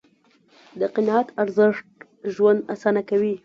د 0.79 0.81
قناعت 0.95 1.27
ارزښت 1.43 1.85
ژوند 2.33 2.59
آسانه 2.73 3.01
کوي. 3.09 3.35